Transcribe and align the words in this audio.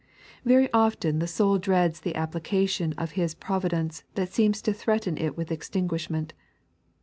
"Very 0.43 0.67
often 0.73 1.19
the 1.19 1.27
soul 1.27 1.59
dreads 1.59 1.99
the 1.99 2.15
application 2.15 2.93
of 2.93 3.11
Hie 3.11 3.27
pro 3.39 3.59
vidence 3.59 4.01
that 4.15 4.33
seems 4.33 4.59
to 4.63 4.73
threaten 4.73 5.15
it 5.19 5.37
with 5.37 5.51
extinguishment. 5.51 6.33